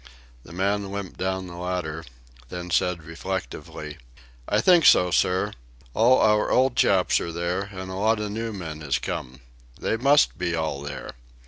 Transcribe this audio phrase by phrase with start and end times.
[0.41, 2.03] The man limped down the ladder,
[2.49, 3.99] then said reflectively:
[4.47, 5.53] "I think so, sir.
[5.93, 9.41] All our old chaps are there, and a lot of new men has come....
[9.79, 11.11] They must be all there."